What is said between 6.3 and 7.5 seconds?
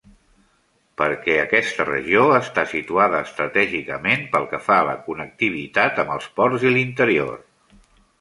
ports i l'interior.